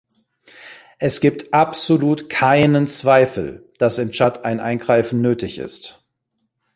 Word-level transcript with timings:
Es 0.97 1.19
gibt 1.21 1.53
absolut 1.53 2.27
keinen 2.27 2.87
Zweifel, 2.87 3.69
dass 3.77 3.99
im 3.99 4.09
Tschad 4.09 4.43
ein 4.45 4.59
Eingreifen 4.59 5.21
nötig 5.21 5.59
ist. 5.59 6.03